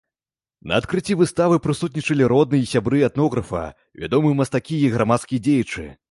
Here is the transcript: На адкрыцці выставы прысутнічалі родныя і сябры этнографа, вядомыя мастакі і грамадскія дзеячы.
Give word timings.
На 0.69 0.73
адкрыцці 0.81 1.17
выставы 1.19 1.59
прысутнічалі 1.65 2.29
родныя 2.33 2.63
і 2.67 2.69
сябры 2.71 3.01
этнографа, 3.09 3.63
вядомыя 4.05 4.39
мастакі 4.41 4.79
і 4.87 4.89
грамадскія 4.95 5.43
дзеячы. 5.49 5.85